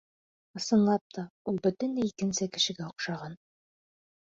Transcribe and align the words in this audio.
Ысынлап 0.59 1.13
та, 1.17 1.25
ул 1.51 1.59
бөтөнләй 1.67 2.11
икенсе 2.13 2.51
кешегә 2.57 2.87
оҡшаған. 2.91 3.39